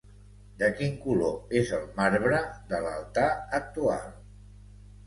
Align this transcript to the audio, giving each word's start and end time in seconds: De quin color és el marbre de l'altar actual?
De 0.61 0.69
quin 0.79 0.95
color 1.03 1.53
és 1.61 1.75
el 1.81 1.85
marbre 2.01 2.41
de 2.73 2.81
l'altar 2.89 3.29
actual? 3.61 4.15